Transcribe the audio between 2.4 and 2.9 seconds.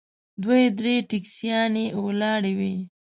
وې.